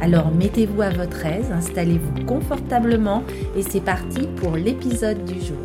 Alors 0.00 0.30
mettez-vous 0.30 0.80
à 0.82 0.90
votre 0.90 1.26
aise, 1.26 1.50
installez-vous 1.50 2.24
confortablement 2.24 3.24
et 3.56 3.62
c'est 3.62 3.80
parti 3.80 4.28
pour 4.36 4.56
l'épisode 4.56 5.24
du 5.24 5.40
jour. 5.40 5.58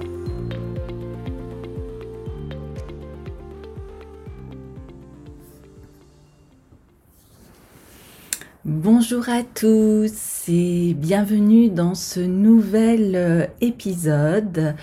Bonjour 8.66 9.30
à 9.30 9.44
tous 9.44 10.46
et 10.48 10.94
bienvenue 10.94 11.70
dans 11.70 11.96
ce 11.96 12.22
nouvel 12.22 13.16
euh, 13.16 13.46
épisode, 13.60 14.76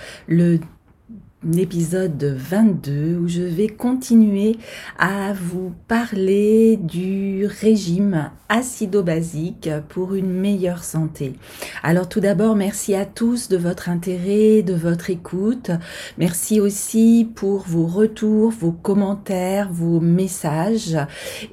l'épisode 1.42 2.22
22 2.22 3.16
où 3.16 3.28
je 3.28 3.42
vais 3.42 3.68
continuer 3.68 4.58
à 4.98 5.32
vous 5.32 5.72
parler 5.88 6.76
du 6.76 7.46
régime 7.46 8.30
acido-basique 8.50 9.70
pour 9.88 10.14
une 10.14 10.30
meilleure 10.30 10.84
santé. 10.84 11.34
Alors 11.82 12.08
tout 12.08 12.20
d'abord, 12.20 12.56
merci 12.56 12.94
à 12.94 13.06
tous 13.06 13.48
de 13.48 13.56
votre 13.56 13.88
intérêt, 13.88 14.62
de 14.62 14.74
votre 14.74 15.08
écoute. 15.08 15.70
Merci 16.18 16.60
aussi 16.60 17.30
pour 17.34 17.60
vos 17.60 17.86
retours, 17.86 18.50
vos 18.50 18.72
commentaires, 18.72 19.70
vos 19.72 20.00
messages. 20.00 20.98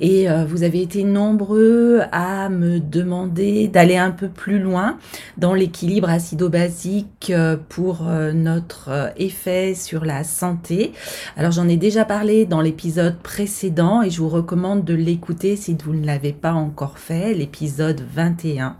Et 0.02 0.30
euh, 0.30 0.44
vous 0.44 0.64
avez 0.64 0.82
été 0.82 1.04
nombreux 1.04 2.02
à 2.12 2.50
me 2.50 2.80
demander 2.80 3.68
d'aller 3.68 3.98
un 3.98 4.12
peu 4.12 4.28
plus 4.28 4.60
loin 4.60 4.98
dans 5.38 5.54
l'équilibre 5.54 6.10
acido-basique 6.10 7.30
euh, 7.30 7.58
pour 7.70 8.08
euh, 8.08 8.34
notre 8.34 9.14
effet 9.18 9.76
sur 9.78 10.04
la 10.04 10.24
santé. 10.24 10.92
Alors 11.38 11.52
j'en 11.52 11.68
ai 11.68 11.78
déjà 11.78 12.04
parlé 12.04 12.46
dans 12.46 12.62
l'épisode 12.62 13.18
précédent 13.20 14.02
et 14.02 14.10
je 14.10 14.20
vous 14.20 14.30
recommande 14.30 14.84
de 14.84 14.94
l'écouter 14.94 15.56
si 15.56 15.78
vous 15.84 15.94
ne 15.94 16.06
l'avez 16.06 16.34
pas 16.34 16.54
encore 16.54 16.98
fait, 16.98 17.34
l'épisode 17.34 18.02
21. 18.14 18.76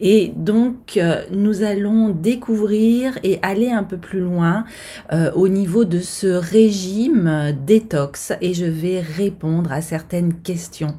Et 0.00 0.32
donc 0.34 0.96
euh, 0.96 1.22
nous 1.30 1.62
allons 1.62 2.08
découvrir 2.08 3.18
et 3.22 3.38
aller 3.42 3.70
un 3.70 3.84
peu 3.84 3.98
plus 3.98 4.20
loin 4.20 4.64
euh, 5.12 5.30
au 5.32 5.48
niveau 5.48 5.84
de 5.84 6.00
ce 6.00 6.26
régime 6.26 7.54
détox 7.64 8.32
et 8.40 8.54
je 8.54 8.64
vais 8.64 9.00
répondre 9.00 9.72
à 9.72 9.80
certaines 9.80 10.34
questions 10.34 10.96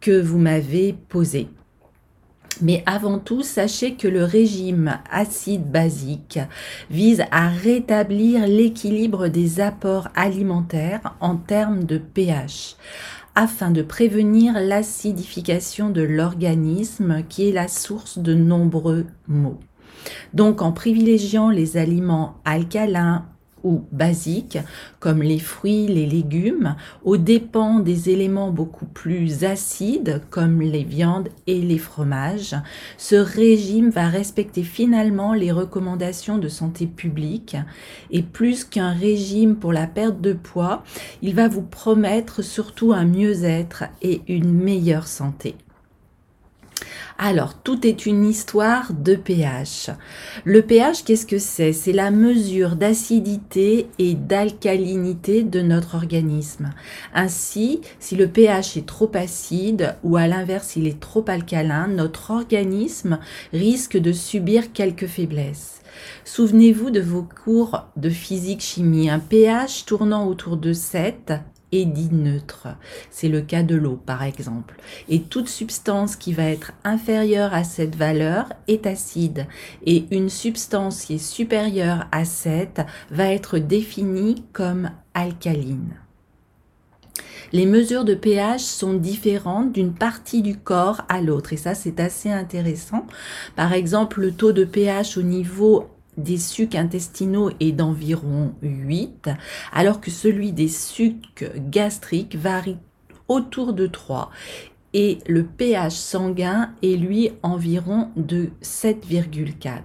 que 0.00 0.20
vous 0.20 0.38
m'avez 0.38 0.94
posées. 1.08 1.48
Mais 2.60 2.82
avant 2.86 3.18
tout, 3.18 3.42
sachez 3.42 3.94
que 3.94 4.08
le 4.08 4.24
régime 4.24 4.98
acide 5.10 5.70
basique 5.70 6.38
vise 6.90 7.24
à 7.30 7.48
rétablir 7.48 8.46
l'équilibre 8.46 9.28
des 9.28 9.60
apports 9.60 10.08
alimentaires 10.14 11.16
en 11.20 11.36
termes 11.36 11.84
de 11.84 11.98
pH 11.98 12.76
afin 13.34 13.70
de 13.70 13.82
prévenir 13.82 14.60
l'acidification 14.60 15.90
de 15.90 16.02
l'organisme 16.02 17.24
qui 17.28 17.48
est 17.48 17.52
la 17.52 17.68
source 17.68 18.18
de 18.18 18.34
nombreux 18.34 19.06
maux. 19.26 19.58
Donc 20.34 20.62
en 20.62 20.72
privilégiant 20.72 21.50
les 21.50 21.76
aliments 21.76 22.36
alcalins 22.44 23.26
ou 23.64 23.82
basiques, 23.90 24.58
comme 25.00 25.22
les 25.22 25.40
fruits, 25.40 25.88
les 25.88 26.06
légumes, 26.06 26.76
aux 27.02 27.16
dépens 27.16 27.80
des 27.80 28.10
éléments 28.10 28.50
beaucoup 28.50 28.86
plus 28.86 29.44
acides, 29.44 30.22
comme 30.30 30.60
les 30.60 30.84
viandes 30.84 31.30
et 31.46 31.60
les 31.60 31.78
fromages. 31.78 32.54
Ce 32.98 33.16
régime 33.16 33.90
va 33.90 34.08
respecter 34.08 34.62
finalement 34.62 35.34
les 35.34 35.50
recommandations 35.50 36.38
de 36.38 36.48
santé 36.48 36.86
publique 36.86 37.56
et 38.10 38.22
plus 38.22 38.64
qu'un 38.64 38.92
régime 38.92 39.56
pour 39.56 39.72
la 39.72 39.86
perte 39.86 40.20
de 40.20 40.32
poids, 40.32 40.84
il 41.22 41.34
va 41.34 41.48
vous 41.48 41.62
promettre 41.62 42.42
surtout 42.42 42.92
un 42.92 43.04
mieux-être 43.04 43.84
et 44.02 44.22
une 44.28 44.52
meilleure 44.52 45.08
santé. 45.08 45.56
Alors, 47.16 47.54
tout 47.54 47.86
est 47.86 48.06
une 48.06 48.24
histoire 48.24 48.92
de 48.92 49.14
pH. 49.14 49.90
Le 50.44 50.62
pH, 50.62 51.04
qu'est-ce 51.04 51.26
que 51.26 51.38
c'est? 51.38 51.72
C'est 51.72 51.92
la 51.92 52.10
mesure 52.10 52.74
d'acidité 52.74 53.86
et 54.00 54.14
d'alcalinité 54.14 55.44
de 55.44 55.60
notre 55.60 55.94
organisme. 55.94 56.70
Ainsi, 57.14 57.80
si 58.00 58.16
le 58.16 58.26
pH 58.26 58.76
est 58.76 58.86
trop 58.86 59.10
acide 59.14 59.94
ou 60.02 60.16
à 60.16 60.26
l'inverse 60.26 60.74
il 60.74 60.88
est 60.88 60.98
trop 60.98 61.24
alcalin, 61.28 61.86
notre 61.86 62.32
organisme 62.32 63.20
risque 63.52 63.96
de 63.96 64.12
subir 64.12 64.72
quelques 64.72 65.06
faiblesses. 65.06 65.82
Souvenez-vous 66.24 66.90
de 66.90 67.00
vos 67.00 67.22
cours 67.44 67.86
de 67.96 68.10
physique-chimie. 68.10 69.08
Un 69.08 69.20
pH 69.20 69.84
tournant 69.86 70.26
autour 70.26 70.56
de 70.56 70.72
7 70.72 71.32
dit 71.82 72.10
neutre. 72.12 72.68
C'est 73.10 73.28
le 73.28 73.40
cas 73.40 73.62
de 73.64 73.74
l'eau, 73.74 73.96
par 73.96 74.22
exemple. 74.22 74.76
Et 75.08 75.22
toute 75.22 75.48
substance 75.48 76.16
qui 76.16 76.32
va 76.32 76.44
être 76.44 76.72
inférieure 76.84 77.52
à 77.54 77.64
cette 77.64 77.96
valeur 77.96 78.46
est 78.68 78.86
acide. 78.86 79.46
Et 79.84 80.06
une 80.12 80.28
substance 80.28 81.04
qui 81.04 81.14
est 81.14 81.18
supérieure 81.18 82.06
à 82.12 82.24
7 82.24 82.82
va 83.10 83.32
être 83.32 83.58
définie 83.58 84.44
comme 84.52 84.90
alcaline. 85.14 85.94
Les 87.52 87.66
mesures 87.66 88.04
de 88.04 88.14
pH 88.14 88.62
sont 88.62 88.94
différentes 88.94 89.72
d'une 89.72 89.94
partie 89.94 90.42
du 90.42 90.56
corps 90.56 91.02
à 91.08 91.20
l'autre 91.20 91.52
et 91.52 91.56
ça 91.56 91.74
c'est 91.74 92.00
assez 92.00 92.30
intéressant. 92.30 93.06
Par 93.54 93.72
exemple, 93.72 94.20
le 94.20 94.32
taux 94.32 94.50
de 94.50 94.64
pH 94.64 95.16
au 95.16 95.22
niveau 95.22 95.88
des 96.16 96.38
sucs 96.38 96.74
intestinaux 96.74 97.50
est 97.60 97.72
d'environ 97.72 98.54
8, 98.62 99.30
alors 99.72 100.00
que 100.00 100.10
celui 100.10 100.52
des 100.52 100.68
sucs 100.68 101.50
gastriques 101.70 102.36
varie 102.36 102.78
autour 103.28 103.72
de 103.72 103.86
3 103.86 104.30
et 104.94 105.18
le 105.26 105.42
pH 105.42 105.92
sanguin 105.92 106.70
est 106.82 106.96
lui 106.96 107.32
environ 107.42 108.10
de 108.16 108.50
7,4. 108.62 109.80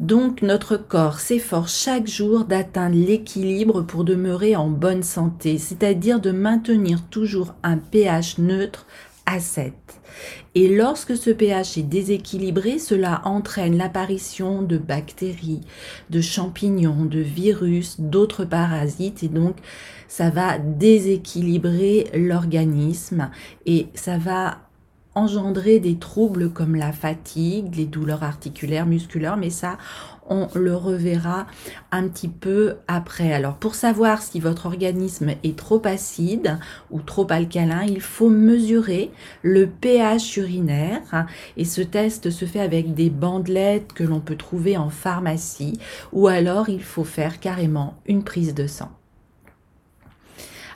Donc 0.00 0.42
notre 0.42 0.76
corps 0.76 1.18
s'efforce 1.18 1.76
chaque 1.76 2.06
jour 2.06 2.44
d'atteindre 2.44 2.94
l'équilibre 2.94 3.82
pour 3.82 4.04
demeurer 4.04 4.54
en 4.54 4.68
bonne 4.68 5.02
santé, 5.02 5.58
c'est-à-dire 5.58 6.20
de 6.20 6.30
maintenir 6.30 7.02
toujours 7.10 7.54
un 7.64 7.78
pH 7.78 8.38
neutre 8.38 8.86
à 9.28 9.40
7. 9.40 9.72
Et 10.54 10.74
lorsque 10.74 11.16
ce 11.16 11.30
pH 11.30 11.76
est 11.76 11.82
déséquilibré, 11.82 12.78
cela 12.78 13.20
entraîne 13.24 13.76
l'apparition 13.76 14.62
de 14.62 14.78
bactéries, 14.78 15.60
de 16.08 16.22
champignons, 16.22 17.04
de 17.04 17.20
virus, 17.20 18.00
d'autres 18.00 18.46
parasites 18.46 19.22
et 19.22 19.28
donc 19.28 19.56
ça 20.08 20.30
va 20.30 20.58
déséquilibrer 20.58 22.06
l'organisme 22.14 23.30
et 23.66 23.88
ça 23.94 24.16
va 24.16 24.67
engendrer 25.14 25.80
des 25.80 25.96
troubles 25.96 26.50
comme 26.50 26.76
la 26.76 26.92
fatigue, 26.92 27.74
les 27.74 27.86
douleurs 27.86 28.22
articulaires, 28.22 28.86
musculaires, 28.86 29.36
mais 29.36 29.50
ça, 29.50 29.78
on 30.28 30.48
le 30.54 30.74
reverra 30.74 31.46
un 31.90 32.08
petit 32.08 32.28
peu 32.28 32.76
après. 32.86 33.32
Alors 33.32 33.56
pour 33.56 33.74
savoir 33.74 34.22
si 34.22 34.40
votre 34.40 34.66
organisme 34.66 35.30
est 35.42 35.56
trop 35.56 35.80
acide 35.84 36.58
ou 36.90 37.00
trop 37.00 37.26
alcalin, 37.30 37.84
il 37.84 38.00
faut 38.00 38.30
mesurer 38.30 39.10
le 39.42 39.66
pH 39.66 40.36
urinaire 40.36 41.26
et 41.56 41.64
ce 41.64 41.80
test 41.80 42.30
se 42.30 42.44
fait 42.44 42.60
avec 42.60 42.94
des 42.94 43.10
bandelettes 43.10 43.92
que 43.92 44.04
l'on 44.04 44.20
peut 44.20 44.36
trouver 44.36 44.76
en 44.76 44.90
pharmacie 44.90 45.78
ou 46.12 46.28
alors 46.28 46.68
il 46.68 46.82
faut 46.82 47.04
faire 47.04 47.40
carrément 47.40 47.94
une 48.06 48.22
prise 48.22 48.54
de 48.54 48.66
sang. 48.66 48.97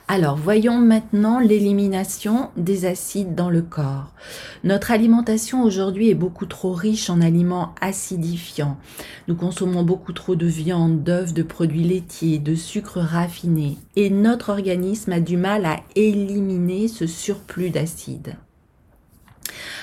Alors, 0.09 0.35
voyons 0.35 0.79
maintenant 0.79 1.39
l'élimination 1.39 2.49
des 2.57 2.85
acides 2.85 3.35
dans 3.35 3.49
le 3.49 3.61
corps. 3.61 4.11
Notre 4.65 4.91
alimentation 4.91 5.63
aujourd'hui 5.63 6.09
est 6.09 6.15
beaucoup 6.15 6.45
trop 6.45 6.73
riche 6.73 7.09
en 7.09 7.21
aliments 7.21 7.73
acidifiants. 7.79 8.77
Nous 9.29 9.35
consommons 9.35 9.83
beaucoup 9.83 10.11
trop 10.11 10.35
de 10.35 10.45
viande, 10.45 11.03
d'œufs, 11.03 11.33
de 11.33 11.41
produits 11.41 11.85
laitiers, 11.85 12.37
de 12.37 12.53
sucre 12.53 12.99
raffiné. 12.99 13.77
Et 13.95 14.09
notre 14.09 14.49
organisme 14.49 15.13
a 15.13 15.21
du 15.21 15.37
mal 15.37 15.65
à 15.65 15.79
éliminer 15.95 16.89
ce 16.89 17.07
surplus 17.07 17.69
d'acides. 17.69 18.35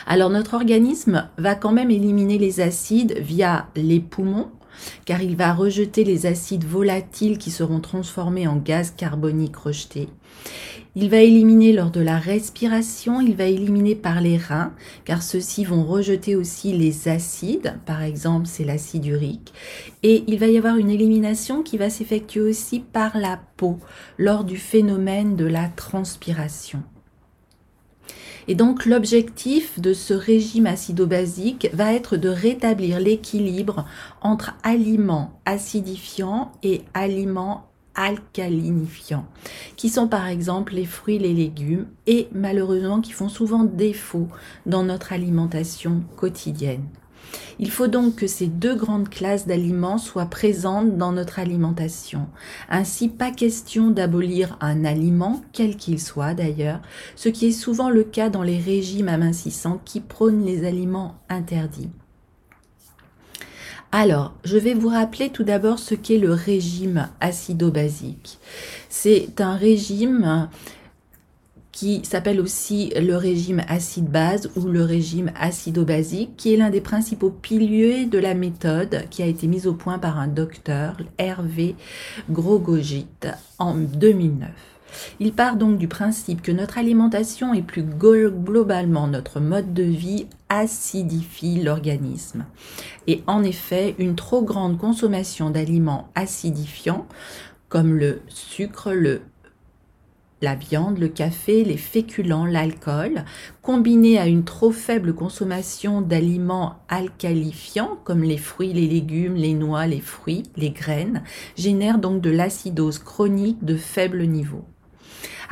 Alors 0.07 0.31
notre 0.31 0.55
organisme 0.55 1.29
va 1.39 1.55
quand 1.55 1.73
même 1.73 1.91
éliminer 1.91 2.37
les 2.37 2.61
acides 2.61 3.17
via 3.19 3.69
les 3.75 4.01
poumons, 4.01 4.51
car 5.05 5.23
il 5.23 5.37
va 5.37 5.53
rejeter 5.53 6.05
les 6.05 6.27
acides 6.27 6.65
volatiles 6.65 7.39
qui 7.39 7.51
seront 7.51 7.81
transformés 7.81 8.47
en 8.47 8.57
gaz 8.57 8.93
carbonique 8.97 9.57
rejeté. 9.57 10.09
Il 10.97 11.09
va 11.09 11.19
éliminer 11.19 11.73
lors 11.73 11.93
de 11.93 12.01
la 12.01 12.19
respiration, 12.19 13.21
il 13.21 13.37
va 13.37 13.45
éliminer 13.45 13.95
par 13.95 14.21
les 14.21 14.37
reins, 14.37 14.75
car 15.05 15.23
ceux-ci 15.23 15.65
vont 15.65 15.85
rejeter 15.85 16.35
aussi 16.35 16.73
les 16.73 17.07
acides, 17.07 17.79
par 17.87 18.03
exemple 18.03 18.47
c'est 18.47 18.65
l'acide 18.65 19.07
urique, 19.07 19.53
et 20.03 20.25
il 20.27 20.39
va 20.41 20.49
y 20.49 20.59
avoir 20.59 20.77
une 20.77 20.91
élimination 20.91 21.63
qui 21.63 21.79
va 21.79 21.91
s'effectuer 21.91 22.41
aussi 22.41 22.81
par 22.81 23.17
la 23.19 23.39
peau, 23.57 23.79
lors 24.19 24.43
du 24.43 24.57
phénomène 24.57 25.37
de 25.37 25.47
la 25.47 25.69
transpiration. 25.69 26.83
Et 28.51 28.57
donc 28.57 28.85
l'objectif 28.85 29.79
de 29.79 29.93
ce 29.93 30.13
régime 30.13 30.67
acido-basique 30.67 31.69
va 31.73 31.95
être 31.95 32.17
de 32.17 32.29
rétablir 32.29 32.99
l'équilibre 32.99 33.87
entre 34.23 34.55
aliments 34.65 35.39
acidifiants 35.45 36.51
et 36.65 36.83
aliments 36.93 37.69
alcalinifiants, 37.95 39.25
qui 39.77 39.89
sont 39.89 40.09
par 40.09 40.27
exemple 40.27 40.75
les 40.75 40.85
fruits, 40.85 41.21
les 41.21 41.33
légumes, 41.33 41.87
et 42.09 42.27
malheureusement 42.33 43.01
qui 43.01 43.13
font 43.13 43.29
souvent 43.29 43.63
défaut 43.63 44.27
dans 44.67 44.83
notre 44.83 45.13
alimentation 45.13 46.03
quotidienne. 46.17 46.83
Il 47.59 47.71
faut 47.71 47.89
donc 47.89 48.17
que 48.17 48.27
ces 48.27 48.47
deux 48.47 48.75
grandes 48.75 49.09
classes 49.09 49.47
d'aliments 49.47 49.99
soient 49.99 50.27
présentes 50.27 50.97
dans 50.97 51.13
notre 51.13 51.39
alimentation. 51.39 52.27
Ainsi, 52.69 53.09
pas 53.09 53.31
question 53.31 53.91
d'abolir 53.91 54.57
un 54.61 54.85
aliment, 54.85 55.43
quel 55.53 55.77
qu'il 55.77 56.01
soit 56.01 56.35
d'ailleurs, 56.35 56.81
ce 57.17 57.29
qui 57.29 57.47
est 57.47 57.53
souvent 57.53 57.91
le 57.91 58.05
cas 58.05 58.31
dans 58.31 58.43
les 58.43 58.59
régimes 58.59 59.09
amincissants 59.09 59.81
qui 59.85 60.01
prônent 60.01 60.45
les 60.45 60.67
aliments 60.67 61.17
interdits. 61.29 61.91
Alors, 63.93 64.35
je 64.45 64.57
vais 64.57 64.75
vous 64.75 64.89
rappeler 64.89 65.31
tout 65.31 65.43
d'abord 65.43 65.81
ce 65.81 65.97
qu'est 65.97 66.19
le 66.19 66.33
régime 66.33 67.09
acido-basique. 67.21 68.39
C'est 68.89 69.41
un 69.41 69.57
régime 69.57 70.49
qui 71.81 72.03
s'appelle 72.05 72.43
aussi 72.43 72.93
le 72.95 73.17
régime 73.17 73.63
acide-base 73.67 74.51
ou 74.55 74.67
le 74.67 74.85
régime 74.85 75.33
acido-basique, 75.35 76.37
qui 76.37 76.53
est 76.53 76.59
l'un 76.59 76.69
des 76.69 76.83
principaux 76.83 77.31
piliers 77.31 78.05
de 78.05 78.19
la 78.19 78.35
méthode 78.35 79.09
qui 79.09 79.23
a 79.23 79.27
été 79.27 79.47
mise 79.47 79.67
au 79.67 79.73
point 79.73 79.99
par 79.99 80.19
un 80.19 80.29
docteur, 80.29 80.99
Hervé 81.17 81.77
Grogogit, 82.29 83.07
en 83.59 83.77
2009. 83.77 84.51
Il 85.21 85.33
part 85.33 85.57
donc 85.57 85.79
du 85.79 85.89
principe 85.89 86.43
que 86.43 86.53
notre 86.53 86.77
alimentation 86.77 87.55
et 87.55 87.63
plus 87.63 87.83
globalement 87.83 89.07
notre 89.07 89.41
mode 89.41 89.73
de 89.73 89.85
vie 89.85 90.27
acidifie 90.51 91.63
l'organisme. 91.63 92.45
Et 93.07 93.23
en 93.27 93.43
effet, 93.43 93.95
une 93.99 94.17
trop 94.17 94.43
grande 94.43 94.77
consommation 94.77 95.49
d'aliments 95.49 96.09
acidifiants 96.15 97.07
comme 97.71 97.95
le 97.95 98.21
sucre, 98.29 98.93
le 98.93 99.23
la 100.43 100.55
viande, 100.55 100.99
le 100.99 101.09
café, 101.09 101.65
les 101.65 101.77
féculents, 101.77 102.47
l'alcool, 102.47 103.25
combiné 103.63 104.19
à 104.19 104.27
une 104.27 104.45
trop 104.45 104.73
faible 104.73 105.15
consommation 105.15 106.01
d'aliments 106.01 106.77
alcalifiants 106.89 107.99
comme 108.05 108.23
les 108.23 108.39
fruits, 108.39 108.73
les 108.73 108.87
légumes, 108.87 109.35
les 109.35 109.55
noix, 109.55 109.87
les 109.87 110.01
fruits, 110.01 110.45
les 110.57 110.71
graines, 110.71 111.23
génère 111.57 111.99
donc 111.99 112.21
de 112.21 112.31
l'acidose 112.31 112.99
chronique 112.99 113.65
de 113.65 113.77
faible 113.77 114.25
niveau. 114.25 114.65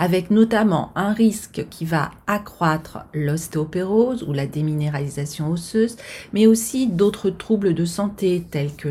Avec 0.00 0.30
notamment 0.30 0.92
un 0.94 1.12
risque 1.12 1.66
qui 1.70 1.84
va 1.84 2.12
accroître 2.28 3.00
l'ostéopérose 3.12 4.22
ou 4.22 4.32
la 4.32 4.46
déminéralisation 4.46 5.50
osseuse, 5.50 5.96
mais 6.32 6.46
aussi 6.46 6.86
d'autres 6.86 7.30
troubles 7.30 7.74
de 7.74 7.84
santé 7.84 8.46
tels 8.48 8.76
que 8.76 8.88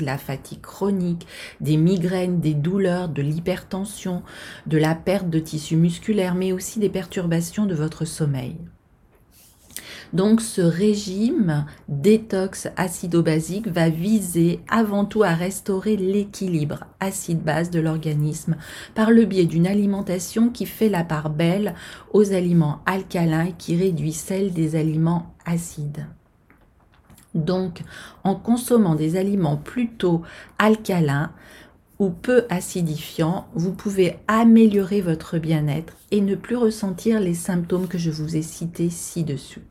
la 0.00 0.18
fatigue 0.18 0.60
chronique, 0.60 1.26
des 1.60 1.76
migraines, 1.76 2.40
des 2.40 2.54
douleurs, 2.54 3.08
de 3.08 3.22
l'hypertension, 3.22 4.22
de 4.66 4.78
la 4.78 4.94
perte 4.94 5.30
de 5.30 5.38
tissu 5.38 5.76
musculaire, 5.76 6.34
mais 6.34 6.52
aussi 6.52 6.78
des 6.78 6.88
perturbations 6.88 7.66
de 7.66 7.74
votre 7.74 8.04
sommeil. 8.04 8.56
Donc 10.12 10.40
ce 10.40 10.60
régime 10.60 11.66
détox 11.88 12.68
acido-basique 12.76 13.66
va 13.66 13.88
viser 13.88 14.60
avant 14.68 15.04
tout 15.04 15.24
à 15.24 15.34
restaurer 15.34 15.96
l'équilibre 15.96 16.84
acide-base 17.00 17.70
de 17.70 17.80
l'organisme 17.80 18.56
par 18.94 19.10
le 19.10 19.24
biais 19.24 19.46
d'une 19.46 19.66
alimentation 19.66 20.50
qui 20.50 20.66
fait 20.66 20.88
la 20.88 21.02
part 21.02 21.30
belle 21.30 21.74
aux 22.12 22.32
aliments 22.32 22.80
alcalins 22.86 23.46
et 23.46 23.54
qui 23.58 23.76
réduit 23.76 24.12
celle 24.12 24.52
des 24.52 24.76
aliments 24.76 25.34
acides. 25.46 26.06
Donc, 27.34 27.82
en 28.22 28.34
consommant 28.34 28.94
des 28.94 29.16
aliments 29.16 29.56
plutôt 29.56 30.22
alcalins 30.58 31.32
ou 31.98 32.10
peu 32.10 32.44
acidifiants, 32.48 33.46
vous 33.54 33.72
pouvez 33.72 34.16
améliorer 34.28 35.00
votre 35.00 35.38
bien-être 35.38 35.94
et 36.10 36.20
ne 36.20 36.34
plus 36.34 36.56
ressentir 36.56 37.20
les 37.20 37.34
symptômes 37.34 37.88
que 37.88 37.98
je 37.98 38.10
vous 38.10 38.36
ai 38.36 38.42
cités 38.42 38.90
ci-dessus. 38.90 39.62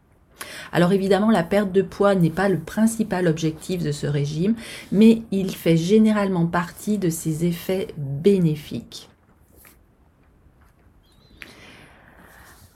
Alors 0.71 0.91
évidemment, 0.91 1.31
la 1.31 1.43
perte 1.43 1.71
de 1.71 1.81
poids 1.81 2.15
n'est 2.15 2.29
pas 2.29 2.49
le 2.49 2.59
principal 2.59 3.27
objectif 3.27 3.83
de 3.83 3.91
ce 3.91 4.07
régime, 4.07 4.55
mais 4.91 5.21
il 5.31 5.55
fait 5.55 5.77
généralement 5.77 6.45
partie 6.45 6.97
de 6.97 7.09
ses 7.09 7.45
effets 7.45 7.87
bénéfiques. 7.97 9.09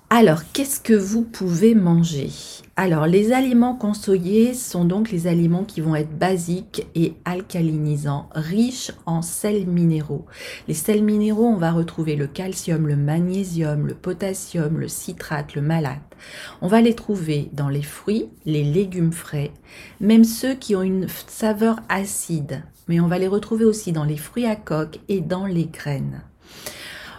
Alors, 0.09 0.39
qu'est-ce 0.54 0.80
que 0.80 0.94
vous 0.94 1.21
pouvez 1.21 1.75
manger? 1.75 2.30
Alors, 2.77 3.07
les 3.07 3.33
aliments 3.33 3.75
conseillés 3.75 4.54
sont 4.54 4.86
donc 4.86 5.12
les 5.12 5.27
aliments 5.27 5.65
qui 5.65 5.81
vont 5.81 5.95
être 5.95 6.18
basiques 6.18 6.88
et 6.95 7.15
alcalinisants, 7.25 8.30
riches 8.33 8.94
en 9.06 9.21
sels 9.21 9.68
minéraux. 9.68 10.25
Les 10.69 10.74
sels 10.74 11.04
minéraux, 11.04 11.48
on 11.48 11.57
va 11.57 11.74
retrouver 11.74 12.15
le 12.15 12.25
calcium, 12.25 12.88
le 12.88 12.95
magnésium, 12.95 13.86
le 13.86 13.95
potassium, 13.95 14.80
le 14.80 14.88
citrate, 14.88 15.56
le 15.56 15.62
malate. 15.62 16.15
On 16.62 16.69
va 16.69 16.80
les 16.80 16.95
trouver 16.95 17.50
dans 17.51 17.68
les 17.68 17.83
fruits, 17.83 18.30
les 18.45 18.63
légumes 18.63 19.12
frais, 19.12 19.51
même 20.00 20.24
ceux 20.24 20.53
qui 20.53 20.77
ont 20.77 20.83
une 20.83 21.07
saveur 21.27 21.81
acide, 21.89 22.63
mais 22.88 23.01
on 23.01 23.07
va 23.07 23.19
les 23.19 23.27
retrouver 23.27 23.65
aussi 23.65 23.92
dans 23.92 24.06
les 24.06 24.15
fruits 24.15 24.45
à 24.45 24.56
coque 24.56 25.01
et 25.10 25.19
dans 25.19 25.45
les 25.45 25.65
graines. 25.65 26.21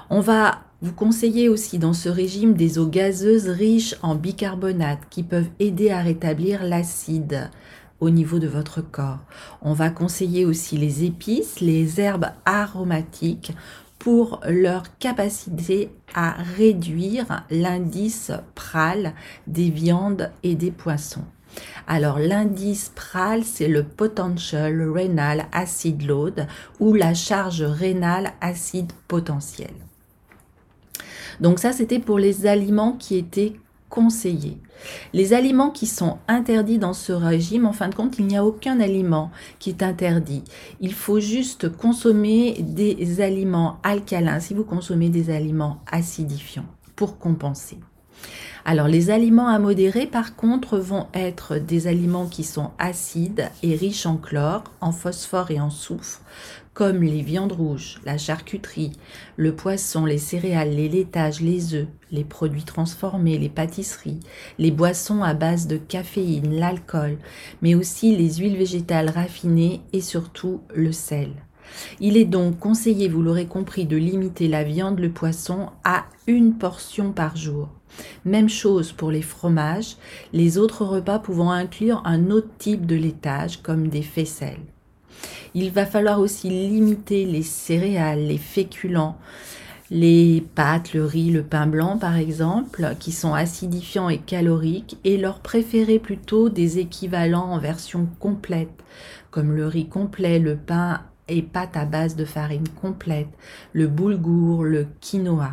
On 0.08 0.20
va 0.20 0.62
vous 0.80 0.92
conseillez 0.92 1.48
aussi 1.48 1.78
dans 1.78 1.92
ce 1.92 2.08
régime 2.08 2.54
des 2.54 2.78
eaux 2.78 2.86
gazeuses 2.86 3.48
riches 3.48 3.96
en 4.02 4.14
bicarbonate 4.14 5.00
qui 5.10 5.24
peuvent 5.24 5.50
aider 5.58 5.90
à 5.90 6.00
rétablir 6.00 6.62
l'acide 6.62 7.50
au 7.98 8.10
niveau 8.10 8.38
de 8.38 8.46
votre 8.46 8.80
corps. 8.80 9.18
On 9.60 9.72
va 9.72 9.90
conseiller 9.90 10.44
aussi 10.44 10.76
les 10.76 11.04
épices, 11.04 11.60
les 11.60 12.00
herbes 12.00 12.28
aromatiques 12.44 13.52
pour 13.98 14.40
leur 14.48 14.84
capacité 14.98 15.90
à 16.14 16.36
réduire 16.56 17.44
l'indice 17.50 18.30
pral 18.54 19.14
des 19.48 19.70
viandes 19.70 20.30
et 20.44 20.54
des 20.54 20.70
poissons. 20.70 21.24
Alors 21.88 22.20
l'indice 22.20 22.92
pral, 22.94 23.42
c'est 23.42 23.66
le 23.66 23.82
potential 23.82 24.88
renal 24.88 25.46
acid 25.50 26.02
load 26.02 26.46
ou 26.78 26.94
la 26.94 27.14
charge 27.14 27.62
rénale 27.62 28.32
acide 28.40 28.92
potentielle. 29.08 29.74
Donc 31.40 31.58
ça, 31.58 31.72
c'était 31.72 31.98
pour 31.98 32.18
les 32.18 32.46
aliments 32.46 32.92
qui 32.92 33.16
étaient 33.16 33.54
conseillés. 33.88 34.58
Les 35.12 35.32
aliments 35.32 35.70
qui 35.70 35.86
sont 35.86 36.18
interdits 36.28 36.78
dans 36.78 36.92
ce 36.92 37.12
régime, 37.12 37.66
en 37.66 37.72
fin 37.72 37.88
de 37.88 37.94
compte, 37.94 38.18
il 38.18 38.26
n'y 38.26 38.36
a 38.36 38.44
aucun 38.44 38.80
aliment 38.80 39.30
qui 39.58 39.70
est 39.70 39.82
interdit. 39.82 40.44
Il 40.80 40.92
faut 40.92 41.20
juste 41.20 41.68
consommer 41.76 42.56
des 42.60 43.20
aliments 43.20 43.78
alcalins 43.82 44.40
si 44.40 44.54
vous 44.54 44.64
consommez 44.64 45.08
des 45.08 45.30
aliments 45.30 45.82
acidifiants 45.90 46.66
pour 46.94 47.18
compenser. 47.18 47.78
Alors 48.64 48.88
les 48.88 49.10
aliments 49.10 49.48
à 49.48 49.58
modérer 49.58 50.06
par 50.06 50.36
contre 50.36 50.78
vont 50.78 51.06
être 51.14 51.56
des 51.56 51.86
aliments 51.86 52.26
qui 52.26 52.44
sont 52.44 52.70
acides 52.78 53.50
et 53.62 53.74
riches 53.74 54.06
en 54.06 54.16
chlore, 54.16 54.64
en 54.80 54.92
phosphore 54.92 55.50
et 55.50 55.60
en 55.60 55.70
soufre, 55.70 56.20
comme 56.74 57.02
les 57.02 57.22
viandes 57.22 57.52
rouges, 57.52 58.00
la 58.04 58.18
charcuterie, 58.18 58.92
le 59.36 59.54
poisson, 59.54 60.04
les 60.04 60.18
céréales, 60.18 60.74
les 60.74 60.88
laitages, 60.88 61.40
les 61.40 61.74
œufs, 61.74 61.88
les 62.10 62.24
produits 62.24 62.64
transformés, 62.64 63.38
les 63.38 63.48
pâtisseries, 63.48 64.20
les 64.58 64.70
boissons 64.70 65.22
à 65.22 65.34
base 65.34 65.66
de 65.66 65.76
caféine, 65.76 66.58
l'alcool, 66.58 67.18
mais 67.62 67.74
aussi 67.74 68.16
les 68.16 68.34
huiles 68.34 68.56
végétales 68.56 69.10
raffinées 69.10 69.80
et 69.92 70.00
surtout 70.00 70.60
le 70.74 70.92
sel. 70.92 71.30
Il 72.00 72.16
est 72.16 72.24
donc 72.24 72.58
conseillé, 72.58 73.08
vous 73.08 73.22
l'aurez 73.22 73.46
compris, 73.46 73.84
de 73.84 73.96
limiter 73.96 74.48
la 74.48 74.64
viande, 74.64 75.00
le 75.00 75.10
poisson 75.10 75.70
à 75.84 76.04
une 76.26 76.56
portion 76.58 77.12
par 77.12 77.36
jour. 77.36 77.77
Même 78.24 78.48
chose 78.48 78.92
pour 78.92 79.10
les 79.10 79.22
fromages, 79.22 79.96
les 80.32 80.58
autres 80.58 80.84
repas 80.84 81.18
pouvant 81.18 81.50
inclure 81.50 82.02
un 82.04 82.30
autre 82.30 82.50
type 82.58 82.86
de 82.86 82.96
laitage 82.96 83.62
comme 83.62 83.88
des 83.88 84.02
faisselles. 84.02 84.56
Il 85.54 85.70
va 85.70 85.86
falloir 85.86 86.20
aussi 86.20 86.48
limiter 86.48 87.24
les 87.24 87.42
céréales, 87.42 88.26
les 88.26 88.38
féculents, 88.38 89.16
les 89.90 90.44
pâtes, 90.54 90.92
le 90.92 91.04
riz, 91.04 91.30
le 91.30 91.42
pain 91.42 91.66
blanc 91.66 91.96
par 91.98 92.16
exemple, 92.16 92.94
qui 92.98 93.12
sont 93.12 93.34
acidifiants 93.34 94.08
et 94.08 94.18
caloriques, 94.18 94.98
et 95.04 95.16
leur 95.16 95.40
préférer 95.40 95.98
plutôt 95.98 96.48
des 96.48 96.78
équivalents 96.78 97.50
en 97.50 97.58
version 97.58 98.06
complète, 98.18 98.84
comme 99.30 99.52
le 99.52 99.66
riz 99.66 99.88
complet, 99.88 100.38
le 100.38 100.56
pain 100.56 101.00
et 101.28 101.42
pâtes 101.42 101.76
à 101.76 101.84
base 101.84 102.16
de 102.16 102.24
farine 102.24 102.68
complète, 102.80 103.28
le 103.72 103.86
boulgour, 103.86 104.64
le 104.64 104.86
quinoa. 105.00 105.52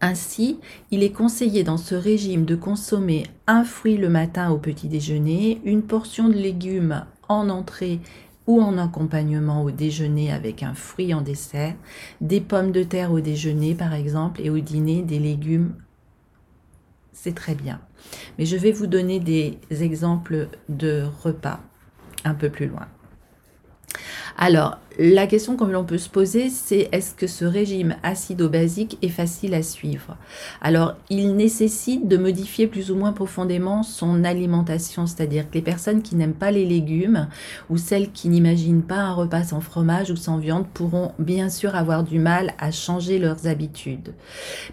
Ainsi, 0.00 0.60
il 0.90 1.02
est 1.02 1.10
conseillé 1.10 1.64
dans 1.64 1.76
ce 1.76 1.94
régime 1.94 2.44
de 2.44 2.54
consommer 2.54 3.24
un 3.46 3.64
fruit 3.64 3.96
le 3.96 4.08
matin 4.08 4.50
au 4.50 4.58
petit 4.58 4.86
déjeuner, 4.86 5.60
une 5.64 5.82
portion 5.82 6.28
de 6.28 6.34
légumes 6.34 7.04
en 7.28 7.48
entrée 7.48 8.00
ou 8.46 8.62
en 8.62 8.78
accompagnement 8.78 9.62
au 9.62 9.70
déjeuner 9.70 10.32
avec 10.32 10.62
un 10.62 10.72
fruit 10.74 11.12
en 11.12 11.20
dessert, 11.20 11.74
des 12.20 12.40
pommes 12.40 12.72
de 12.72 12.82
terre 12.82 13.12
au 13.12 13.20
déjeuner 13.20 13.74
par 13.74 13.92
exemple 13.92 14.40
et 14.42 14.50
au 14.50 14.58
dîner 14.58 15.02
des 15.02 15.18
légumes. 15.18 15.74
C'est 17.12 17.34
très 17.34 17.56
bien. 17.56 17.80
Mais 18.38 18.46
je 18.46 18.56
vais 18.56 18.72
vous 18.72 18.86
donner 18.86 19.18
des 19.18 19.58
exemples 19.70 20.48
de 20.68 21.04
repas 21.22 21.60
un 22.24 22.34
peu 22.34 22.48
plus 22.48 22.66
loin. 22.66 22.86
Alors, 24.36 24.78
la 25.00 25.28
question 25.28 25.56
que 25.56 25.62
l'on 25.62 25.84
peut 25.84 25.96
se 25.96 26.08
poser, 26.08 26.50
c'est 26.50 26.88
est-ce 26.90 27.14
que 27.14 27.28
ce 27.28 27.44
régime 27.44 27.94
acido-basique 28.02 28.98
est 29.00 29.08
facile 29.08 29.54
à 29.54 29.62
suivre? 29.62 30.16
Alors, 30.60 30.96
il 31.08 31.36
nécessite 31.36 32.08
de 32.08 32.16
modifier 32.16 32.66
plus 32.66 32.90
ou 32.90 32.96
moins 32.96 33.12
profondément 33.12 33.84
son 33.84 34.24
alimentation, 34.24 35.06
c'est-à-dire 35.06 35.48
que 35.48 35.54
les 35.54 35.62
personnes 35.62 36.02
qui 36.02 36.16
n'aiment 36.16 36.32
pas 36.32 36.50
les 36.50 36.64
légumes 36.64 37.28
ou 37.70 37.76
celles 37.76 38.10
qui 38.10 38.28
n'imaginent 38.28 38.82
pas 38.82 38.96
un 38.96 39.12
repas 39.12 39.44
sans 39.44 39.60
fromage 39.60 40.10
ou 40.10 40.16
sans 40.16 40.38
viande 40.38 40.66
pourront 40.66 41.12
bien 41.20 41.48
sûr 41.48 41.76
avoir 41.76 42.02
du 42.02 42.18
mal 42.18 42.54
à 42.58 42.72
changer 42.72 43.20
leurs 43.20 43.46
habitudes. 43.46 44.14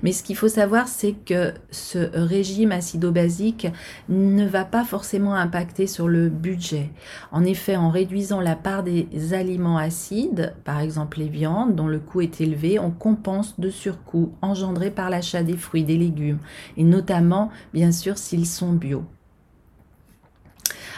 Mais 0.01 0.11
ce 0.11 0.23
qu'il 0.23 0.35
faut 0.35 0.47
savoir, 0.47 0.87
c'est 0.87 1.13
que 1.13 1.53
ce 1.69 2.09
régime 2.13 2.71
acido-basique 2.71 3.67
ne 4.09 4.47
va 4.47 4.65
pas 4.65 4.85
forcément 4.85 5.35
impacter 5.35 5.85
sur 5.85 6.07
le 6.07 6.29
budget. 6.29 6.89
En 7.31 7.45
effet, 7.45 7.75
en 7.75 7.91
réduisant 7.91 8.41
la 8.41 8.55
part 8.55 8.81
des 8.81 9.33
aliments 9.33 9.77
acides, 9.77 10.14
par 10.63 10.79
exemple 10.79 11.19
les 11.19 11.29
viandes 11.29 11.75
dont 11.75 11.87
le 11.87 11.99
coût 11.99 12.21
est 12.21 12.41
élevé, 12.41 12.79
on 12.79 12.91
compense 12.91 13.59
de 13.59 13.69
surcoût 13.69 14.33
engendré 14.41 14.91
par 14.91 15.09
l'achat 15.09 15.43
des 15.43 15.57
fruits, 15.57 15.83
des 15.83 15.97
légumes, 15.97 16.39
et 16.77 16.83
notamment 16.83 17.49
bien 17.73 17.91
sûr 17.91 18.17
s'ils 18.17 18.47
sont 18.47 18.73
bio. 18.73 19.03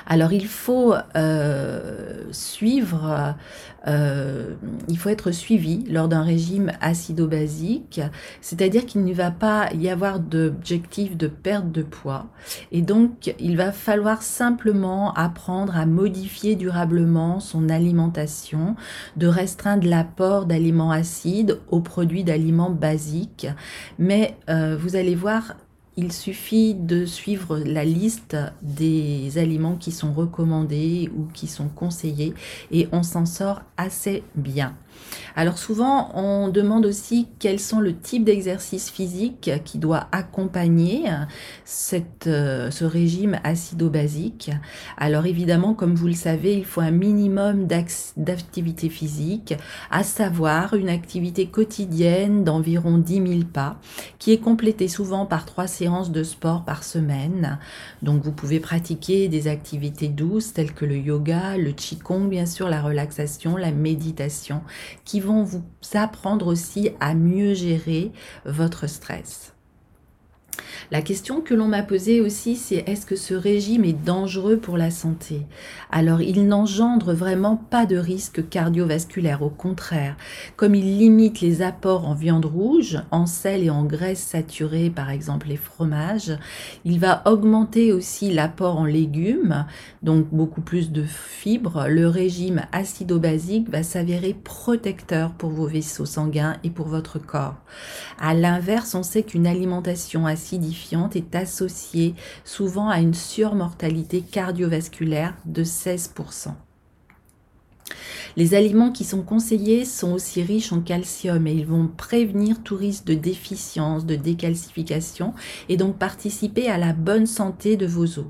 Alors 0.09 0.31
il 0.31 0.47
faut 0.47 0.93
euh, 1.17 2.23
suivre, 2.31 3.35
euh, 3.87 4.55
il 4.87 4.97
faut 4.97 5.09
être 5.09 5.31
suivi 5.31 5.83
lors 5.89 6.07
d'un 6.07 6.23
régime 6.23 6.71
acido-basique, 6.79 7.99
c'est-à-dire 8.39 8.85
qu'il 8.85 9.03
ne 9.03 9.13
va 9.13 9.31
pas 9.31 9.69
y 9.73 9.89
avoir 9.89 10.21
d'objectif 10.21 11.17
de 11.17 11.27
perte 11.27 11.73
de 11.73 11.83
poids. 11.83 12.27
Et 12.71 12.81
donc 12.81 13.35
il 13.37 13.57
va 13.57 13.73
falloir 13.73 14.21
simplement 14.21 15.13
apprendre 15.13 15.75
à 15.75 15.85
modifier 15.85 16.55
durablement 16.55 17.41
son 17.41 17.67
alimentation, 17.67 18.77
de 19.17 19.27
restreindre 19.27 19.85
l'apport 19.85 20.45
d'aliments 20.45 20.91
acides 20.91 21.59
aux 21.69 21.81
produits 21.81 22.23
d'aliments 22.23 22.69
basiques. 22.69 23.47
Mais 23.99 24.37
euh, 24.49 24.77
vous 24.79 24.95
allez 24.95 25.15
voir, 25.15 25.55
il 25.97 26.13
suffit 26.13 26.75
de 26.75 27.05
suivre 27.05 27.57
la 27.57 27.83
liste 27.83 28.37
des 28.61 29.39
aliments 29.39 29.75
qui 29.75 29.91
sont 29.91 30.13
recommandés 30.13 31.09
ou 31.17 31.25
qui 31.33 31.47
sont 31.47 31.69
conseillés 31.69 32.35
et 32.71 32.87
on 32.91 33.01
s'en 33.01 33.25
sort 33.25 33.63
assez 33.77 34.23
bien. 34.35 34.75
Alors 35.35 35.59
souvent, 35.59 36.09
on 36.15 36.47
demande 36.47 36.85
aussi 36.85 37.27
quels 37.37 37.59
sont 37.59 37.79
le 37.79 37.95
type 37.95 38.23
d'exercice 38.23 38.89
physique 38.89 39.51
qui 39.63 39.77
doit 39.77 40.07
accompagner 40.11 41.05
euh, 41.07 42.71
ce 42.71 42.85
régime 42.85 43.39
acido-basique. 43.43 44.49
Alors 44.97 45.25
évidemment, 45.25 45.75
comme 45.75 45.93
vous 45.93 46.07
le 46.07 46.13
savez, 46.13 46.55
il 46.57 46.65
faut 46.65 46.81
un 46.81 46.91
minimum 46.91 47.67
d'activité 47.67 48.89
physique, 48.89 49.53
à 49.91 50.03
savoir 50.03 50.73
une 50.73 50.89
activité 50.89 51.45
quotidienne 51.45 52.43
d'environ 52.43 52.97
10 52.97 53.13
000 53.13 53.27
pas, 53.51 53.79
qui 54.17 54.33
est 54.33 54.39
complétée 54.39 54.87
souvent 54.87 55.25
par 55.25 55.45
trois 55.45 55.67
séances 55.67 56.11
de 56.11 56.23
sport 56.23 56.65
par 56.65 56.83
semaine. 56.83 57.59
Donc 58.01 58.23
vous 58.23 58.31
pouvez 58.31 58.59
pratiquer 58.59 59.27
des 59.27 59.47
activités 59.47 60.07
douces 60.07 60.53
telles 60.53 60.73
que 60.73 60.85
le 60.85 60.97
yoga, 60.97 61.57
le 61.57 61.71
qigong, 61.71 62.27
bien 62.27 62.45
sûr, 62.45 62.69
la 62.69 62.81
relaxation, 62.81 63.55
la 63.55 63.71
méditation 63.71 64.61
qui 65.05 65.19
vont 65.19 65.43
vous 65.43 65.63
apprendre 65.93 66.47
aussi 66.47 66.91
à 66.99 67.13
mieux 67.13 67.53
gérer 67.53 68.11
votre 68.45 68.87
stress. 68.87 69.56
La 70.91 71.01
question 71.01 71.41
que 71.41 71.53
l'on 71.53 71.67
m'a 71.67 71.83
posée 71.83 72.21
aussi, 72.21 72.55
c'est 72.55 72.83
est-ce 72.87 73.05
que 73.05 73.15
ce 73.15 73.33
régime 73.33 73.83
est 73.83 74.05
dangereux 74.05 74.57
pour 74.57 74.77
la 74.77 74.91
santé? 74.91 75.41
Alors, 75.91 76.21
il 76.21 76.47
n'engendre 76.47 77.13
vraiment 77.13 77.57
pas 77.57 77.85
de 77.85 77.97
risque 77.97 78.47
cardiovasculaire, 78.49 79.41
au 79.41 79.49
contraire. 79.49 80.15
Comme 80.55 80.75
il 80.75 80.97
limite 80.97 81.41
les 81.41 81.61
apports 81.61 82.07
en 82.07 82.13
viande 82.13 82.45
rouge, 82.45 82.99
en 83.11 83.25
sel 83.25 83.63
et 83.63 83.69
en 83.69 83.83
graisse 83.83 84.21
saturée, 84.21 84.89
par 84.89 85.09
exemple 85.09 85.47
les 85.47 85.57
fromages, 85.57 86.37
il 86.85 86.99
va 86.99 87.21
augmenter 87.25 87.91
aussi 87.91 88.31
l'apport 88.31 88.77
en 88.77 88.85
légumes, 88.85 89.65
donc 90.03 90.27
beaucoup 90.31 90.61
plus 90.61 90.91
de 90.91 91.03
fibres. 91.03 91.87
Le 91.87 92.07
régime 92.07 92.61
acido-basique 92.71 93.69
va 93.69 93.83
s'avérer 93.83 94.33
protecteur 94.33 95.31
pour 95.31 95.49
vos 95.49 95.67
vaisseaux 95.67 96.05
sanguins 96.05 96.55
et 96.63 96.69
pour 96.69 96.87
votre 96.87 97.19
corps. 97.19 97.55
À 98.19 98.33
l'inverse, 98.33 98.95
on 98.95 99.03
sait 99.03 99.23
qu'une 99.23 99.47
alimentation 99.47 100.25
est 100.55 101.35
associée 101.35 102.15
souvent 102.43 102.89
à 102.89 102.99
une 102.99 103.13
surmortalité 103.13 104.21
cardiovasculaire 104.21 105.35
de 105.45 105.63
16%. 105.63 106.53
Les 108.35 108.53
aliments 108.53 108.91
qui 108.91 109.03
sont 109.03 109.23
conseillés 109.23 109.83
sont 109.83 110.13
aussi 110.13 110.43
riches 110.43 110.71
en 110.71 110.81
calcium 110.81 111.47
et 111.47 111.53
ils 111.53 111.65
vont 111.65 111.87
prévenir 111.87 112.61
tout 112.61 112.75
risque 112.75 113.05
de 113.05 113.15
déficience, 113.15 114.05
de 114.05 114.15
décalcification 114.15 115.33
et 115.69 115.77
donc 115.77 115.97
participer 115.97 116.69
à 116.69 116.77
la 116.77 116.93
bonne 116.93 117.25
santé 117.25 117.77
de 117.77 117.87
vos 117.87 118.19
os. 118.19 118.25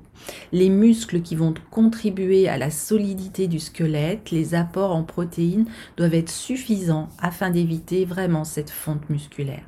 Les 0.53 0.69
muscles 0.69 1.21
qui 1.21 1.35
vont 1.35 1.53
contribuer 1.71 2.47
à 2.47 2.57
la 2.57 2.71
solidité 2.71 3.47
du 3.47 3.59
squelette, 3.59 4.31
les 4.31 4.55
apports 4.55 4.95
en 4.95 5.03
protéines 5.03 5.65
doivent 5.97 6.13
être 6.13 6.31
suffisants 6.31 7.09
afin 7.19 7.49
d'éviter 7.49 8.05
vraiment 8.05 8.45
cette 8.45 8.69
fonte 8.69 9.09
musculaire. 9.09 9.65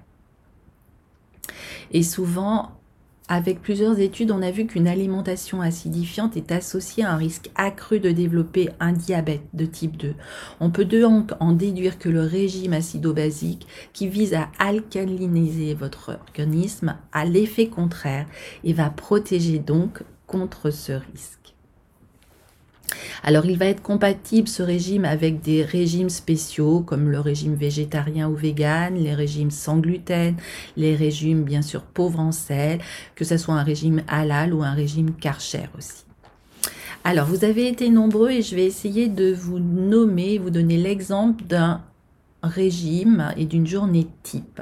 Et 1.91 2.03
souvent, 2.03 2.71
avec 3.31 3.61
plusieurs 3.61 3.99
études, 3.99 4.31
on 4.31 4.41
a 4.41 4.49
vu 4.49 4.65
qu'une 4.65 4.87
alimentation 4.87 5.61
acidifiante 5.61 6.35
est 6.35 6.51
associée 6.51 7.03
à 7.03 7.13
un 7.13 7.15
risque 7.15 7.51
accru 7.53 7.99
de 7.99 8.09
développer 8.09 8.69
un 8.79 8.91
diabète 8.91 9.43
de 9.53 9.65
type 9.65 9.97
2. 9.97 10.15
On 10.59 10.71
peut 10.71 10.85
donc 10.85 11.33
en 11.39 11.51
déduire 11.51 11.99
que 11.99 12.09
le 12.09 12.21
régime 12.21 12.73
acido-basique, 12.73 13.67
qui 13.93 14.07
vise 14.07 14.33
à 14.33 14.49
alcaliniser 14.57 15.75
votre 15.75 16.17
organisme, 16.27 16.95
a 17.11 17.25
l'effet 17.25 17.67
contraire 17.67 18.25
et 18.63 18.73
va 18.73 18.89
protéger 18.89 19.59
donc 19.59 20.01
contre 20.25 20.71
ce 20.71 20.93
risque. 20.93 21.53
Alors 23.23 23.45
il 23.45 23.57
va 23.57 23.65
être 23.65 23.81
compatible 23.81 24.47
ce 24.47 24.63
régime 24.63 25.05
avec 25.05 25.41
des 25.41 25.63
régimes 25.63 26.09
spéciaux 26.09 26.81
comme 26.81 27.09
le 27.09 27.19
régime 27.19 27.55
végétarien 27.55 28.29
ou 28.29 28.35
vegan, 28.35 28.95
les 28.95 29.13
régimes 29.13 29.51
sans 29.51 29.77
gluten, 29.77 30.35
les 30.77 30.95
régimes 30.95 31.43
bien 31.43 31.61
sûr 31.61 31.83
pauvres 31.83 32.19
en 32.19 32.31
sel, 32.31 32.79
que 33.15 33.25
ce 33.25 33.37
soit 33.37 33.55
un 33.55 33.63
régime 33.63 34.03
halal 34.07 34.53
ou 34.53 34.63
un 34.63 34.73
régime 34.73 35.13
karcher 35.13 35.69
aussi. 35.77 36.05
Alors 37.03 37.27
vous 37.27 37.45
avez 37.45 37.67
été 37.67 37.89
nombreux 37.89 38.31
et 38.31 38.41
je 38.41 38.55
vais 38.55 38.65
essayer 38.65 39.07
de 39.07 39.33
vous 39.33 39.59
nommer, 39.59 40.37
vous 40.37 40.49
donner 40.49 40.77
l'exemple 40.77 41.43
d'un 41.45 41.81
régime 42.43 43.33
et 43.37 43.45
d'une 43.45 43.67
journée 43.67 44.07
type. 44.23 44.61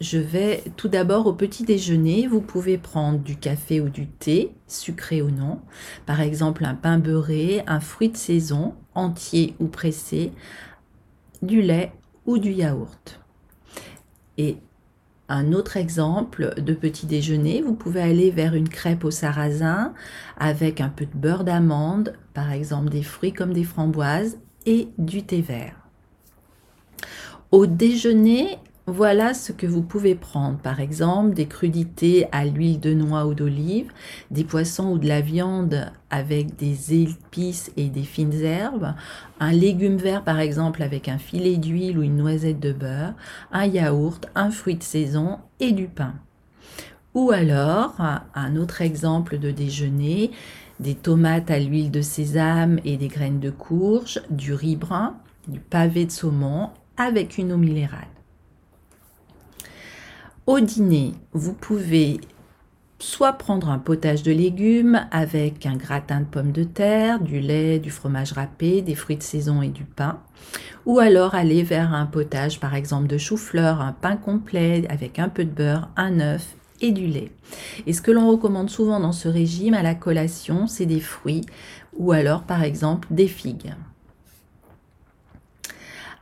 Je 0.00 0.18
vais 0.18 0.62
tout 0.76 0.88
d'abord 0.88 1.26
au 1.26 1.32
petit 1.32 1.64
déjeuner. 1.64 2.26
Vous 2.26 2.40
pouvez 2.40 2.78
prendre 2.78 3.18
du 3.18 3.36
café 3.36 3.80
ou 3.80 3.88
du 3.88 4.06
thé, 4.06 4.52
sucré 4.66 5.22
ou 5.22 5.30
non. 5.30 5.60
Par 6.06 6.20
exemple, 6.20 6.64
un 6.64 6.74
pain 6.74 6.98
beurré, 6.98 7.62
un 7.66 7.80
fruit 7.80 8.08
de 8.08 8.16
saison, 8.16 8.74
entier 8.94 9.54
ou 9.58 9.66
pressé, 9.66 10.32
du 11.42 11.62
lait 11.62 11.92
ou 12.26 12.38
du 12.38 12.52
yaourt. 12.52 13.20
Et 14.36 14.58
un 15.28 15.52
autre 15.52 15.76
exemple 15.76 16.54
de 16.56 16.72
petit 16.72 17.06
déjeuner, 17.06 17.60
vous 17.60 17.74
pouvez 17.74 18.00
aller 18.00 18.30
vers 18.30 18.54
une 18.54 18.68
crêpe 18.68 19.04
au 19.04 19.10
sarrasin 19.10 19.92
avec 20.38 20.80
un 20.80 20.88
peu 20.88 21.06
de 21.06 21.14
beurre 21.14 21.44
d'amande, 21.44 22.14
par 22.34 22.52
exemple 22.52 22.88
des 22.88 23.02
fruits 23.02 23.32
comme 23.32 23.52
des 23.52 23.64
framboises 23.64 24.38
et 24.64 24.88
du 24.96 25.24
thé 25.24 25.42
vert. 25.42 25.74
Au 27.50 27.66
déjeuner, 27.66 28.58
voilà 28.90 29.34
ce 29.34 29.52
que 29.52 29.66
vous 29.66 29.82
pouvez 29.82 30.14
prendre, 30.14 30.58
par 30.58 30.80
exemple 30.80 31.34
des 31.34 31.46
crudités 31.46 32.26
à 32.32 32.46
l'huile 32.46 32.80
de 32.80 32.94
noix 32.94 33.26
ou 33.26 33.34
d'olive, 33.34 33.92
des 34.30 34.44
poissons 34.44 34.92
ou 34.92 34.98
de 34.98 35.06
la 35.06 35.20
viande 35.20 35.92
avec 36.10 36.56
des 36.56 37.02
épices 37.02 37.70
et 37.76 37.90
des 37.90 38.02
fines 38.02 38.40
herbes, 38.40 38.94
un 39.40 39.52
légume 39.52 39.96
vert 39.96 40.24
par 40.24 40.40
exemple 40.40 40.82
avec 40.82 41.08
un 41.08 41.18
filet 41.18 41.58
d'huile 41.58 41.98
ou 41.98 42.02
une 42.02 42.16
noisette 42.16 42.60
de 42.60 42.72
beurre, 42.72 43.12
un 43.52 43.66
yaourt, 43.66 44.26
un 44.34 44.50
fruit 44.50 44.76
de 44.76 44.82
saison 44.82 45.38
et 45.60 45.72
du 45.72 45.88
pain. 45.88 46.14
Ou 47.14 47.30
alors, 47.30 47.96
un 48.34 48.56
autre 48.56 48.80
exemple 48.80 49.38
de 49.38 49.50
déjeuner, 49.50 50.30
des 50.80 50.94
tomates 50.94 51.50
à 51.50 51.58
l'huile 51.58 51.90
de 51.90 52.00
sésame 52.00 52.78
et 52.84 52.96
des 52.96 53.08
graines 53.08 53.40
de 53.40 53.50
courge, 53.50 54.22
du 54.30 54.54
riz 54.54 54.76
brun, 54.76 55.16
du 55.46 55.60
pavé 55.60 56.06
de 56.06 56.10
saumon 56.10 56.70
avec 56.96 57.38
une 57.38 57.52
eau 57.52 57.56
minérale. 57.56 58.17
Au 60.48 60.60
dîner, 60.60 61.12
vous 61.34 61.52
pouvez 61.52 62.22
soit 62.98 63.34
prendre 63.34 63.68
un 63.68 63.78
potage 63.78 64.22
de 64.22 64.32
légumes 64.32 65.06
avec 65.10 65.66
un 65.66 65.76
gratin 65.76 66.20
de 66.20 66.24
pommes 66.24 66.52
de 66.52 66.64
terre, 66.64 67.20
du 67.20 67.38
lait, 67.38 67.78
du 67.78 67.90
fromage 67.90 68.32
râpé, 68.32 68.80
des 68.80 68.94
fruits 68.94 69.18
de 69.18 69.22
saison 69.22 69.60
et 69.60 69.68
du 69.68 69.84
pain, 69.84 70.18
ou 70.86 71.00
alors 71.00 71.34
aller 71.34 71.62
vers 71.62 71.92
un 71.92 72.06
potage 72.06 72.60
par 72.60 72.74
exemple 72.74 73.08
de 73.08 73.18
chou-fleur, 73.18 73.82
un 73.82 73.92
pain 73.92 74.16
complet 74.16 74.86
avec 74.88 75.18
un 75.18 75.28
peu 75.28 75.44
de 75.44 75.50
beurre, 75.50 75.90
un 75.98 76.18
œuf 76.18 76.56
et 76.80 76.92
du 76.92 77.06
lait. 77.08 77.30
Et 77.86 77.92
ce 77.92 78.00
que 78.00 78.10
l'on 78.10 78.30
recommande 78.30 78.70
souvent 78.70 79.00
dans 79.00 79.12
ce 79.12 79.28
régime 79.28 79.74
à 79.74 79.82
la 79.82 79.94
collation, 79.94 80.66
c'est 80.66 80.86
des 80.86 81.00
fruits 81.00 81.44
ou 81.94 82.12
alors 82.12 82.44
par 82.44 82.62
exemple 82.62 83.06
des 83.10 83.28
figues. 83.28 83.74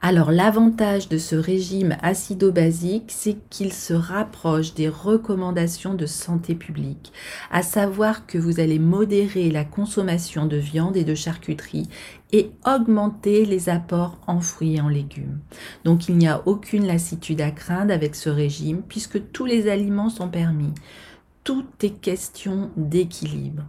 Alors 0.03 0.31
l'avantage 0.31 1.09
de 1.09 1.19
ce 1.19 1.35
régime 1.35 1.97
acido-basique, 2.03 3.11
c'est 3.11 3.37
qu'il 3.49 3.73
se 3.73 3.95
rapproche 3.95 4.75
des 4.75 4.89
recommandations 4.89 5.95
de 5.95 6.07
santé 6.07 6.55
publique, 6.55 7.13
à 7.51 7.63
savoir 7.63 8.27
que 8.27 8.39
vous 8.39 8.61
allez 8.61 8.79
modérer 8.79 9.51
la 9.51 9.65
consommation 9.65 10.47
de 10.47 10.59
viande 10.59 10.97
et 10.97 11.05
de 11.05 11.15
charcuterie 11.15 11.89
et 12.33 12.51
augmenter 12.67 13.47
les 13.47 13.69
apports 13.69 14.19
en 14.27 14.41
fruits 14.41 14.77
et 14.77 14.81
en 14.81 14.89
légumes. 14.89 15.39
Donc 15.85 16.09
il 16.09 16.19
n'y 16.19 16.29
a 16.29 16.43
aucune 16.47 16.87
lassitude 16.87 17.41
à 17.41 17.51
craindre 17.51 17.93
avec 17.93 18.15
ce 18.15 18.29
régime 18.29 18.83
puisque 18.87 19.33
tous 19.33 19.47
les 19.47 19.69
aliments 19.69 20.11
sont 20.11 20.29
permis. 20.29 20.75
Tout 21.43 21.65
est 21.83 22.01
question 22.01 22.71
d'équilibre. 22.77 23.63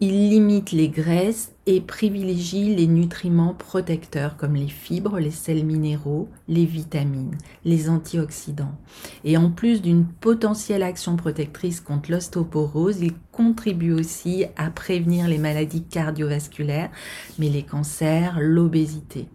Il 0.00 0.28
limite 0.28 0.72
les 0.72 0.88
graisses 0.88 1.52
et 1.66 1.80
privilégie 1.80 2.74
les 2.74 2.88
nutriments 2.88 3.54
protecteurs 3.54 4.36
comme 4.36 4.56
les 4.56 4.68
fibres, 4.68 5.20
les 5.20 5.30
sels 5.30 5.64
minéraux, 5.64 6.28
les 6.48 6.64
vitamines, 6.64 7.38
les 7.64 7.88
antioxydants. 7.88 8.76
Et 9.22 9.36
en 9.36 9.50
plus 9.50 9.82
d'une 9.82 10.04
potentielle 10.04 10.82
action 10.82 11.14
protectrice 11.14 11.80
contre 11.80 12.10
l'ostéoporose, 12.10 13.02
il 13.02 13.12
contribue 13.30 13.92
aussi 13.92 14.46
à 14.56 14.68
prévenir 14.70 15.28
les 15.28 15.38
maladies 15.38 15.84
cardiovasculaires, 15.84 16.90
mais 17.38 17.48
les 17.48 17.62
cancers, 17.62 18.38
l'obésité. 18.40 19.28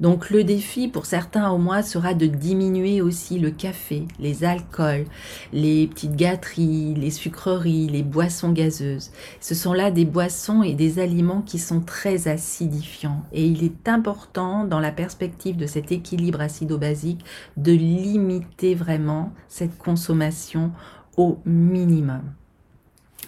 Donc 0.00 0.30
le 0.30 0.44
défi 0.44 0.86
pour 0.86 1.06
certains 1.06 1.50
au 1.50 1.58
moins 1.58 1.82
sera 1.82 2.14
de 2.14 2.26
diminuer 2.26 3.00
aussi 3.00 3.38
le 3.38 3.50
café, 3.50 4.06
les 4.20 4.44
alcools, 4.44 5.06
les 5.52 5.88
petites 5.88 6.14
gâteries, 6.14 6.94
les 6.94 7.10
sucreries, 7.10 7.88
les 7.88 8.04
boissons 8.04 8.52
gazeuses. 8.52 9.10
Ce 9.40 9.54
sont 9.54 9.72
là 9.72 9.90
des 9.90 10.04
boissons 10.04 10.62
et 10.62 10.74
des 10.74 11.00
aliments 11.00 11.42
qui 11.42 11.58
sont 11.58 11.80
très 11.80 12.28
acidifiants 12.28 13.24
et 13.32 13.44
il 13.44 13.64
est 13.64 13.88
important 13.88 14.64
dans 14.64 14.80
la 14.80 14.92
perspective 14.92 15.56
de 15.56 15.66
cet 15.66 15.90
équilibre 15.90 16.40
acido-basique 16.40 17.24
de 17.56 17.72
limiter 17.72 18.74
vraiment 18.74 19.32
cette 19.48 19.76
consommation 19.78 20.70
au 21.16 21.38
minimum. 21.44 22.22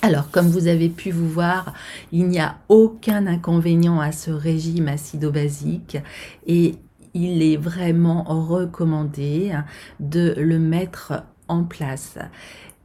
Alors, 0.03 0.31
comme 0.31 0.49
vous 0.49 0.67
avez 0.67 0.89
pu 0.89 1.11
vous 1.11 1.29
voir, 1.29 1.75
il 2.11 2.27
n'y 2.27 2.41
a 2.41 2.57
aucun 2.71 3.27
inconvénient 3.27 4.01
à 4.01 4.13
ce 4.13 4.31
régime 4.31 4.89
acido-basique 4.89 5.99
et 6.47 6.77
il 7.13 7.43
est 7.43 7.59
vraiment 7.59 8.25
recommandé 8.25 9.53
de 9.99 10.35
le 10.39 10.59
mettre 10.59 11.25
en 11.49 11.65
place 11.65 12.17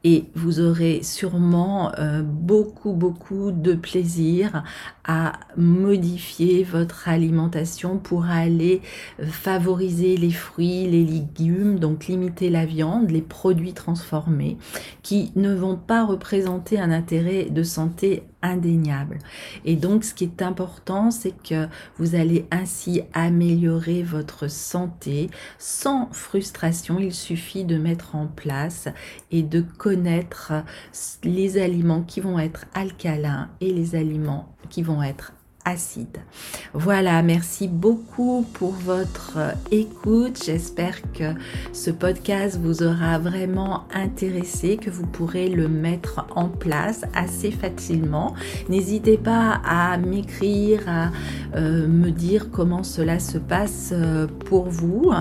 et 0.06 0.26
vous 0.36 0.60
aurez 0.60 1.02
sûrement 1.02 1.92
euh, 1.98 2.22
beaucoup 2.22 2.94
beaucoup 2.94 3.52
de 3.52 3.74
plaisir 3.74 4.64
à 5.04 5.34
modifier 5.58 6.64
votre 6.64 7.10
alimentation 7.10 7.98
pour 7.98 8.26
aller 8.26 8.82
favoriser 9.24 10.16
les 10.16 10.32
fruits, 10.32 10.88
les 10.88 11.04
légumes, 11.04 11.80
donc 11.80 12.06
limiter 12.06 12.52
la 12.52 12.66
viande, 12.68 13.10
les 13.10 13.22
produits 13.22 13.74
transformés 13.74 14.58
qui 15.02 15.32
ne 15.36 15.54
vont 15.54 15.76
pas 15.76 16.06
représenter 16.06 16.80
un 16.80 16.92
intérêt 16.92 17.46
de 17.46 17.64
santé 17.64 18.24
indéniable. 18.46 19.20
Et 19.66 19.76
donc, 19.76 20.04
ce 20.04 20.14
qui 20.14 20.26
est 20.26 20.42
important, 20.42 21.12
c'est 21.12 21.36
que 21.44 21.68
vous 21.98 22.16
allez 22.16 22.46
ainsi 22.52 23.02
améliorer 23.14 24.04
votre 24.04 24.50
santé 24.50 25.30
sans 25.58 26.10
frustration. 26.12 27.00
Il 27.00 27.14
suffit 27.14 27.66
de 27.66 27.78
mettre 27.78 28.16
en 28.16 28.28
place 28.28 28.88
et 29.32 29.44
de 29.44 29.62
connaître 29.62 30.54
les 31.24 31.62
aliments 31.62 32.04
qui 32.04 32.22
vont 32.22 32.40
être 32.40 32.66
alcalins 32.74 33.50
et 33.62 33.72
les 33.72 33.96
aliments 33.96 34.56
qui 34.70 34.84
vont 34.84 35.02
être 35.04 35.34
acide. 35.66 36.20
Voilà, 36.74 37.22
merci 37.24 37.68
beaucoup 37.68 38.46
pour 38.54 38.72
votre 38.72 39.38
écoute. 39.72 40.42
J'espère 40.46 41.02
que 41.14 41.34
ce 41.74 41.92
podcast 41.92 42.60
vous 42.62 42.84
aura 42.84 43.18
vraiment 43.18 43.86
intéressé, 43.94 44.78
que 44.78 44.90
vous 44.90 45.08
pourrez 45.08 45.50
le 45.50 45.68
mettre 45.68 46.26
en 46.36 46.48
place 46.48 47.02
assez 47.14 47.52
facilement. 47.52 48.34
N'hésitez 48.70 49.18
pas 49.18 49.60
à 49.66 49.98
m'écrire, 49.98 50.84
à 50.88 51.12
euh, 51.56 51.88
me 51.88 52.12
dire 52.12 52.52
comment 52.52 52.84
cela 52.84 53.20
se 53.20 53.38
passe 53.38 53.92
euh, 53.94 54.28
pour 54.46 54.70
vous. 54.70 55.12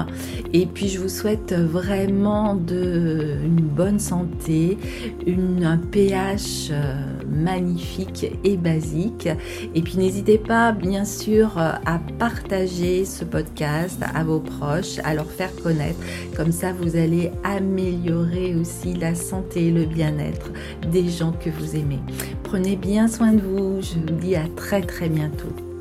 Et 0.52 0.66
puis 0.66 0.88
je 0.88 1.00
vous 1.00 1.08
souhaite 1.08 1.52
vraiment 1.52 2.54
de, 2.54 3.36
une 3.44 3.60
bonne 3.60 3.98
santé, 3.98 4.78
une, 5.26 5.64
un 5.64 5.78
pH 5.78 6.68
euh, 6.70 6.94
magnifique 7.28 8.26
et 8.44 8.56
basique. 8.56 9.28
Et 9.74 9.82
puis 9.82 9.96
n'hésitez 9.96 10.33
pas 10.38 10.72
bien 10.72 11.04
sûr 11.04 11.58
euh, 11.58 11.72
à 11.84 11.98
partager 12.18 13.04
ce 13.04 13.24
podcast 13.24 14.00
à 14.14 14.24
vos 14.24 14.40
proches, 14.40 14.98
à 15.04 15.14
leur 15.14 15.30
faire 15.30 15.54
connaître. 15.62 15.98
Comme 16.36 16.52
ça, 16.52 16.72
vous 16.72 16.96
allez 16.96 17.30
améliorer 17.42 18.54
aussi 18.54 18.94
la 18.94 19.14
santé 19.14 19.68
et 19.68 19.70
le 19.70 19.84
bien-être 19.84 20.50
des 20.90 21.08
gens 21.08 21.32
que 21.32 21.50
vous 21.50 21.76
aimez. 21.76 22.00
Prenez 22.42 22.76
bien 22.76 23.08
soin 23.08 23.32
de 23.32 23.40
vous. 23.40 23.80
Je 23.80 23.94
vous 23.94 24.18
dis 24.20 24.36
à 24.36 24.44
très 24.56 24.82
très 24.82 25.08
bientôt. 25.08 25.73